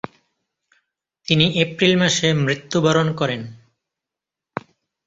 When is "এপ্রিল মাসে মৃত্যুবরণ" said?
1.63-3.07